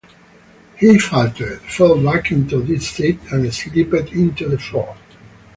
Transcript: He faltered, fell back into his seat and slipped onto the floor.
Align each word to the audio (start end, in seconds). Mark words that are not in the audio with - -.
He 0.79 0.97
faltered, 0.97 1.59
fell 1.61 2.03
back 2.03 2.31
into 2.31 2.59
his 2.63 2.89
seat 2.89 3.19
and 3.31 3.53
slipped 3.53 3.93
onto 4.15 4.49
the 4.49 4.57
floor. 4.57 4.95